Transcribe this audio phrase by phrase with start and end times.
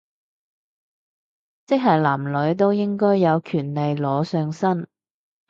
[1.67, 4.87] 即係男女都應該有權利裸上身